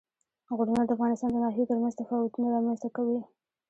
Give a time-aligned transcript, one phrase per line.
[0.57, 3.19] غرونه د افغانستان د ناحیو ترمنځ تفاوتونه رامنځ ته کوي.